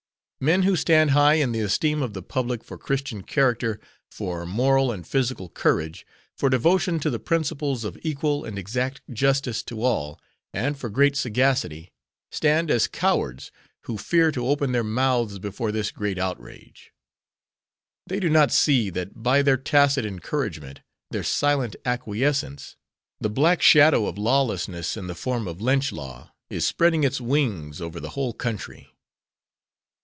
[0.43, 4.91] Men who stand high in the esteem of the public for Christian character, for moral
[4.91, 6.03] and physical courage,
[6.35, 10.19] for devotion to the principles of equal and exact justice to all,
[10.51, 11.91] and for great sagacity,
[12.31, 13.51] stand as cowards
[13.81, 16.91] who fear to open their mouths before this great outrage.
[18.07, 20.81] They do not see that by their tacit encouragement,
[21.11, 22.77] their silent acquiescence,
[23.19, 27.79] the black shadow of lawlessness in the form of lynch law is spreading its wings
[27.79, 28.87] over the whole country.